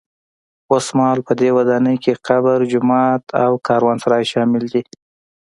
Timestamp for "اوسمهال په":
0.73-1.33